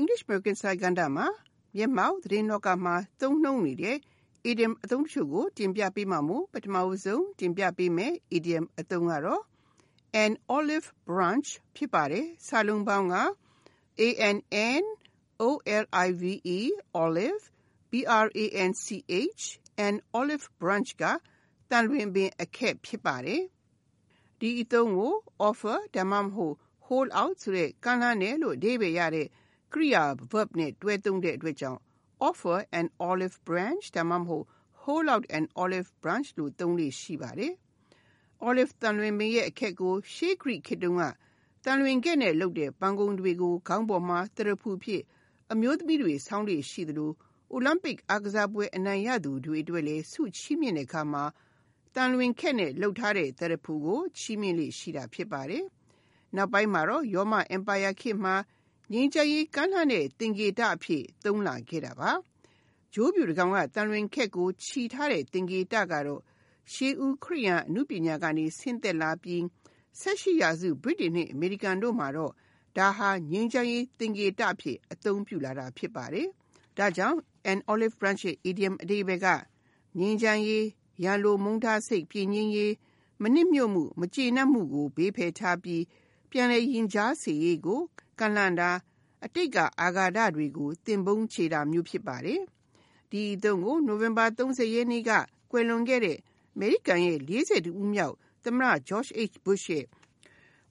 [0.00, 1.26] English American စာကဏ္ဍမှာ
[1.76, 3.96] မျက်မှောက်သတင်းလောကမှာသုံးနှုန်းနေတဲ့
[4.50, 9.42] idiom အသုံးတချို့ကိုတင်ပြပေးမှာမို့ပထမဆုံးတင်ပြပေးမယ် idiom အသုံးကတော့
[10.24, 13.14] an olive branch ဖြစ်ပါတယ်စာလုံးပေါင်းက
[14.00, 14.38] a n
[14.82, 14.84] n
[15.46, 15.50] o
[15.82, 16.22] l i v
[16.56, 16.60] e
[17.02, 17.44] olive
[17.90, 17.92] b
[18.24, 18.86] r a n c
[19.40, 19.42] h
[19.86, 21.04] an olive branch က
[21.70, 23.42] တန်လွင်ပင်အခက်ဖြစ်ပါတယ်
[24.40, 25.14] ဒီအသုံးကို
[25.48, 26.56] offer ဒါမှမဟုတ်
[26.86, 29.28] hold out ဆိုတဲ့ကမ်းလှမ်းတယ်လို့အဓိပ္ပာယ်ရတဲ့
[29.74, 31.80] ကရိယာ verb နဲ့တွဲသုံးတဲ့အတွက်ကြောင့်
[32.28, 34.46] offer an olive branch ဒါမှမဟုတ်
[34.82, 37.52] hold out an olive branch လို့သုံးလေ့ရှိပါတယ်။
[38.48, 41.04] olive တန်လွင်ပင်ရဲ့အခက်ကို ရှေးဂရိခေတ်တုန်းက
[41.64, 45.02] တန်လွင်ခဲ့နဲ့လုပ်တဲ့ပန်းကုံးတွေကို ခေါင်းပေါ်မှာတရဖူဖြစ်
[45.52, 47.12] အမျိုးသမီးတွေ ဆောင်းလေ့ရှိသလို
[47.52, 51.24] အိုလံပစ်အားကစားပွဲအနိုင်ရသူတွေအတွက်လည်း ဆုချီးမြှင့်တဲ့အခါမှာ
[51.94, 55.64] တန်လွင်ခက်နဲ့လှုပ်ထားတဲ့တရဖူကို ချီးမြှင့်လေ့ရှိတာဖြစ်ပါတယ်။
[56.36, 58.34] နောက်ပိုင်းမှာတော့ ရောမအင်ပါယာခေတ်မှာ
[58.92, 62.10] ငြိမ်းချမ်းရေးကမ်းလှမ်းတဲ့သင်္ကေတအဖြစ် သုံးလာခဲ့တာပါ။
[62.94, 66.22] ဂျိုးပြူတကောင်ကတန်လွင်ခက်ကိုခြီထားတဲ့သင်္ကေတကတော့
[66.72, 69.42] ရှေးဦးခရိယန်အနုပညာကနေဆင်းသက်လာပြီး
[70.00, 72.32] ဆက်ရှိရာစုဗြိတိန်နဲ့အမေရိကန်တို့မှာတော့
[72.76, 76.28] ဒါဟာငြိမ်းချမ်းရေးသင်္ကေတအဖြစ်အသုံးပြုလာတာဖြစ်ပါတယ်။
[76.78, 77.18] ဒါကြောင့်
[77.52, 79.28] an olive branch ရဲ့ idiom အဓိပ္ပာယ်က
[79.98, 80.66] ငြိမ်းချမ်းရေး
[81.04, 82.72] ရန်လိုမုန်းထားစိတ်ပြင်းငင်းရေး
[83.22, 85.82] မနစ်မြို့မှု မကျေနပ်မှုကိုဘေးဖယ်ထားပြီး
[86.30, 87.82] ပြန်လည်ရင်ကြားစေရေးကို
[88.18, 88.70] ကန့်လန့်တာ
[89.24, 92.40] အတိတ်ကအာဃာတတွေကိုသင်ပုန်းချေတာမျိုးဖြစ်ပါတယ်။
[93.10, 95.10] ဒီအသုံးကိုနိုဝင်ဘာ30ရက်နေ့က
[95.50, 96.18] ကွယ်လွန်ခဲ့တဲ့
[96.54, 99.36] အမေရိကန်ရဲ့42ဦးမြောက်သမ္မတ George H.
[99.44, 99.86] Bush ရဲ့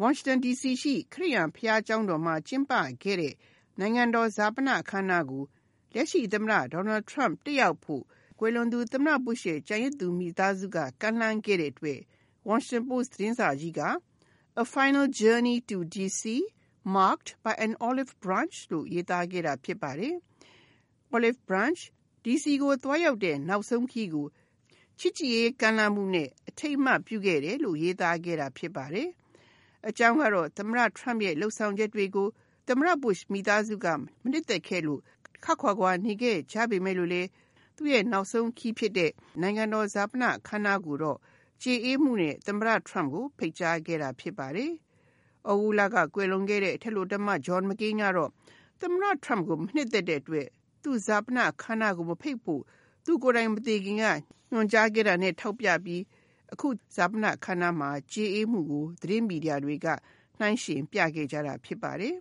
[0.00, 2.72] Washington DC ရှိခရစ်ယာန်ဘုရားကျောင်းတော်မှာကျင်းပ
[3.02, 3.34] ခဲ့တဲ့
[3.78, 5.44] နိုင်ငံတော်ဈာပနအခမ်းအနားကို
[5.94, 8.02] လက်ရှိသမ္မတ Donald Trump တက်ရောက်ဖို့
[8.38, 12.00] ကွယ်လွန်သူသမ္မတ Bush ရဲ့ကျန်ရစ်သူမိသားစုကကမ်းလှမ်းခဲ့တဲ့အတွက်
[12.48, 13.82] Washington Post သတင်းစာကြီးက
[14.62, 16.22] A final journey to DC
[16.96, 20.14] marked by an olive branch လို့ရေးသားခဲ့တာဖြစ်ပါတယ်။
[21.14, 21.80] Olive branch
[22.24, 24.26] DC ကိုသွားရောက်တဲ့နောက်ဆုံးခီးကို
[24.98, 29.08] ချစ်ကြည်ရေးကမ်းလှမ်းမှုနဲ့အထိတ်အမှတ်ပြုခဲ့တယ်လို့ရေးသားခဲ့တာဖြစ်ပါတယ်။
[29.88, 32.28] အကြောင်းကတော့သမ္မတ Trump ရဲ့လှုပ်ဆောင်ချက်တွေကို
[32.68, 33.98] သမ္မတ Bush မိသားစုကမ
[34.30, 35.00] နှစ်သက်ခဲ့လို့
[35.44, 37.22] ခက်ခွာခွာနေခဲ့ကြပေမဲ့လို့လေ
[37.76, 41.18] သူ့ရဲ့နောက်ဆုံးခီးဖြစ်တဲ့နိုင်ငံတော်ဇာပနခမ်းနားကိုတော့
[41.62, 44.72] ကြေအေးမှုနဲ့သမ္မတ Trump ကိုဖိတ်ကြားခဲ့တာဖြစ်ပါတယ်။
[45.50, 48.30] ဩဂုလကကွယ်လွန်ခဲ့တဲ့အထက်လွှတ်တော်မှ John McCain ကတော့
[48.80, 50.48] သမ္မတ Trump ကိုမနှစ်သက်တဲ့အတွက်
[50.82, 52.62] သူ့ဇာပနခမ်းနားကိုမဖိတ်ဖို့
[53.04, 54.04] သူကိုယ်တိုင်မသိခင်က
[54.52, 56.02] ညွှန်ကြားခဲ့တာနဲ့ထောက်ပြပြီး
[56.52, 59.86] အခုဇာပနခမ်းနားမှာကြေအေးမှုကိုသတင်းမီဒီယာတွေက
[60.38, 62.14] နှိုင်းယှဉ်ပြခဲ့ကြတာဖြစ်ပါတယ်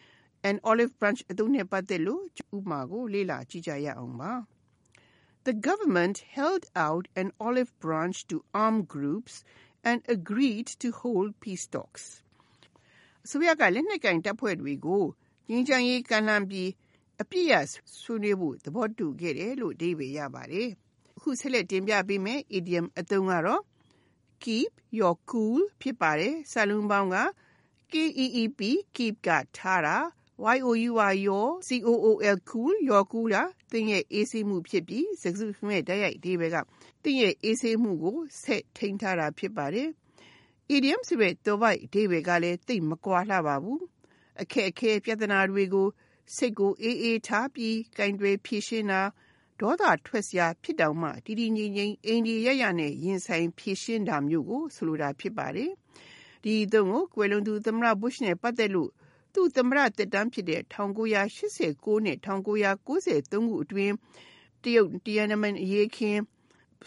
[0.48, 2.24] ။An olive branch အသုံးနဲ့ပတ်သက်လို့
[2.56, 4.32] ဥပမာကိုလေ့လာကြည့်ကြရအောင်ပါ။
[5.46, 9.34] The government held out an olive branch to armed groups
[9.88, 12.23] and agreed to hold peace talks.
[13.24, 15.04] အစိုးရကလက်နက်ကင်တပ်ဖွဲ့တွေကို
[15.48, 16.70] ငြိမ်းချမ်းရေးကမ်းလှမ်းပြီး
[17.22, 17.52] အပြစ်ရ
[18.02, 20.68] ဆွေးနွေးဖို့သဘောတူခဲ့တယ်လို့အဓိပ္ပာယ်ရပါတယ်။
[21.16, 23.62] အခုဆက်လက်တင်ပြပေးမယ် idiom အသုံးကတော့
[24.44, 27.16] keep your cool ဖြစ်ပါတယ်။စာလုံးပေါင်းက
[27.92, 28.60] keep
[28.96, 29.96] keep ကထားတာ
[31.26, 33.36] your cool cool your cool က
[33.72, 36.56] သင်ရဲ့အေးဆေးမှုဖြစ်ပြီးစကားစုတခုလုံးရဲ့တိုက်ရိုက်အဓိပ္ပာယ်က
[37.02, 39.88] သင်ရဲ့အေးဆေးမှုကိုဆက်ထိန်းထားတာဖြစ်ပါတယ်။
[40.72, 43.80] idiom ဆိုတဲ့သွယ်ဝိုက်အဓိပ္ပာယ်ကလည်းသိပ်မကွာလှပါဘူး။
[44.42, 45.88] အခက်အခဲပြဿနာတွေကို
[46.36, 49.02] စိတ်ကိုအေးအေးထားပြီးကင်တွယ်ဖြေရှင်းတာ
[49.60, 55.70] ဒေါသထွက်စရာဖြစ်တောင်မှတည်တည်ငြိမ်ငြိမ်အိန္ဒိယရနဲ့ရင်ဆိုင်ဖြေရှင်းတာမျိုးကိုဆိုလိုတာဖြစ်ပါတယ်။
[56.42, 58.90] ဒီအသုံးကိုကွယ်လွန်သူသမ္မတ Bush နဲ့ပတ်သက်လို့
[59.34, 63.94] သူ့သမ္မတသက်တမ်းဖြစ်တဲ့1989နဲ့1993ခုအတွင်း
[64.62, 66.20] တရုတ်တီယန်နမန်အရေးခင်း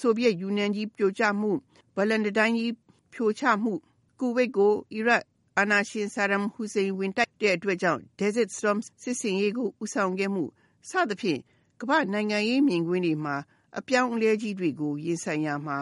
[0.00, 1.50] ဆိုဗီယက်ယူနီယံကြီးပြိုကျမှု
[1.96, 2.72] ဘလန်တတိုင်းကြီး
[3.14, 3.74] ဖြိုချမှု
[4.20, 5.24] ကူဝိတ်ကိုအီရတ်
[5.58, 10.44] အာနာရှင်ဆာဒမ်ဟူစိန်ဝင်တိုက်တဲ့အတွက်ကြောင့် Desert Storm စစ်စင်ရေးကိုဦးဆောင်ခဲ့မှု
[10.88, 11.40] စသဖြင့်
[11.80, 13.36] ကမ္ဘာနိုင်ငံရေးမြင်ကွင်းတွေမှာ
[13.78, 15.76] အပြောင်းအလဲကြီးတွေကိုရင်ဆိုင်ရမှာ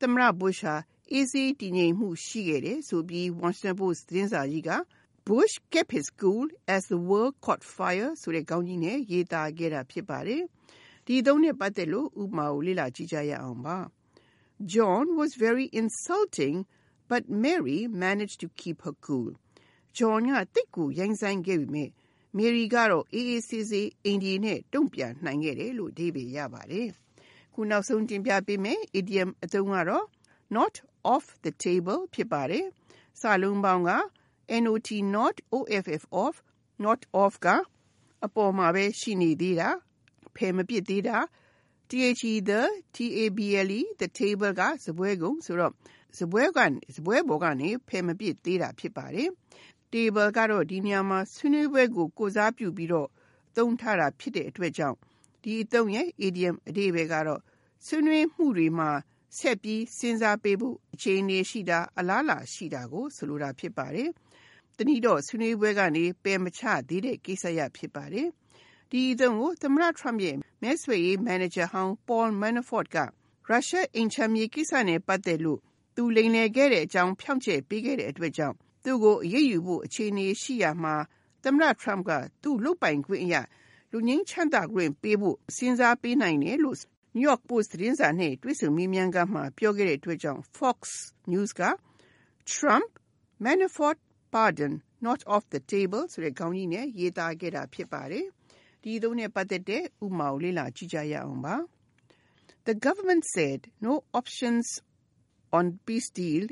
[0.00, 0.76] သမ္မတ Bush ဟာ
[1.12, 4.70] အေးစေးတည်ငြိမ်မှုရှိခဲ့တယ်ဆိုပြီး Washington Post သတင်းစာကြီးက
[5.26, 10.42] Bush kept his cool as the world caught fire ဆိုတဲ့ခေါင်းကြီးနဲ့ရေးသားခဲ့တာဖြစ်ပါတယ်။
[11.06, 13.78] ဒီသုံးနဲ့ပတ်သက်လို့ဥပမာကိုလေ့လာကြည့်ကြရအောင်ပါ။
[14.73, 16.57] John was very insulting
[17.09, 19.31] but Mary managed to keep her cool.
[19.97, 21.89] John ကတိတ်ကိုရိုင်းဆိုင်ခဲ့ပြီမဲ့
[22.37, 26.87] Mary ကတော့အေးအေးဆေးဆေးအိန္ဒိယနဲ့တုံ့ပြန်နိုင်ခဲ့တယ်လို့အဓိပ္ပာယ်ရပါတယ်။
[27.53, 30.05] ခုနောက်ဆုံးတင်ပြပေးမယ် idiom အသုံးကတော့
[30.55, 30.73] not
[31.13, 32.65] off the table ဖြစ်ပါတယ်။
[33.21, 33.91] စာလုံးပေါင်းက
[34.49, 34.85] not
[35.15, 36.35] not off off
[36.85, 37.47] not off က
[38.25, 39.69] အပေါ်မှာပဲရှိနေသေးတာ
[40.35, 41.17] ဖယ်မပစ်သေးတာ
[41.92, 42.60] the
[42.92, 45.72] table the table ကစပွဲကုန်ဆိုတော့
[46.18, 46.58] စပွဲက
[46.94, 49.28] စပွဲပေါ်ကနေဖယ်မပစ်သေးတာဖြစ်ပါတယ်
[49.92, 53.08] table ကတော့ဒီနေရာမှာဆွေးနွေးပွဲကိုကိုစားပြုပြီးတော့
[53.56, 54.96] သုံးထားတာဖြစ်တဲ့အတွက်ကြောင့်
[55.42, 57.40] ဒီအသုံးရဲ့ idiom အဓိပ္ပာယ်ကတော့
[57.86, 58.90] ဆွေးနွေးမှုတွေမှာ
[59.38, 64.08] ဆက်ပြီးစဉ်းစားပေးဖို့အခြေအနေရှိတာအလားလာရှိတာကိုဆိုလိုတာဖြစ်ပါတယ်။
[64.76, 68.28] တနည်းတော့ဆွေးနွေးပွဲကနေပယ်မချသေးတဲ့ကိစ္စရဖြစ်ပါတယ်။
[68.90, 70.51] ဒီအသုံးကိုသမ္မတ Trump ရဲ့မဲ
[70.82, 72.98] ဆွယ်ရေးမန်နေဂျာဟောင်း Paul Manafort က
[73.48, 75.60] ရုရှားအိမ်ချမ်းမြေကိစ္စနဲ့ပတ်သက်လို့
[75.96, 80.94] သူလိမ်လည်ခဲ့တဲ့အကြောင်းဖြောင့်ချက်ပေးခဲ့တဲ့အတွက်ကြောင့် သူ့ကိုအရေးယူဖို့အခြေအနေရှိရာမှာ
[81.44, 82.10] သမ္မတ Trump က
[82.42, 83.34] သူ့လုပ်ပိုင်ခွင့်အရ
[83.92, 86.78] လူငင်းချမ်းသာခွင့်ပေးဖို့ စဉ်းစားပေးနိုင်တယ်လို့
[87.16, 90.78] New York Post သတင်းစာနဲ့ တွေ့ဆုံမေးမြန်းခန်းမှာ ပြောခဲ့တဲ့အတွက်ကြောင့် Fox
[91.32, 91.62] News က
[92.52, 92.90] Trump
[93.44, 93.98] Manafort
[94.34, 94.72] pardon
[95.06, 98.26] not off the table ဆိုတဲ့ခေါင်းကြီးနဲ့ရေးသားခဲ့တာဖြစ်ပါတယ်။
[98.83, 101.55] ဒီသုံးနဲ့ပတ်သက်တဲ့ဥပမာကိုလေ့လာကြည့်ကြရအောင်ပါ။
[102.67, 104.67] The government said no options
[105.57, 106.43] on peace deal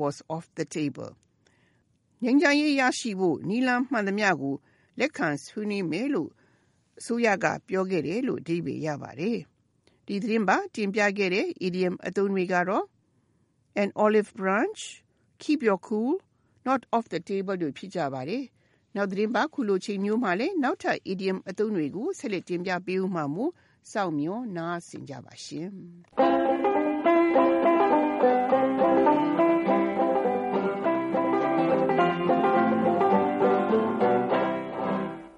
[0.00, 1.10] was off the table.
[2.24, 4.54] ငြိမ်းချမ်းရေးရရှိဖို့နီလန်းမှန်သမျှကို
[4.98, 6.30] လက်ခံဆွေးနွေးမယ်လို့
[6.98, 9.38] အစိုးရကပြောခဲ့တယ်လို့အဓိပ္ပာယ်ရပါတယ်။
[10.06, 12.86] ဒီသတင်းပါတင်ပြခဲ့တဲ့ idiom အသုံးတွေကတော့
[13.82, 14.80] an olive branch
[15.42, 16.14] keep your cool
[16.68, 18.44] not off the table တို့ဖြစ်ကြပါတယ်။
[18.95, 23.51] နောက်သတင်းပါခုလိုချိန်မျိုးမှာလည်းနောက်ထပ် idiom အသုံးတွေကိုဆက်လက်တင်ပြပေးဦးမှာမို့
[23.91, 25.69] စောင့်မျှော်နားဆင်ကြပါရှင်။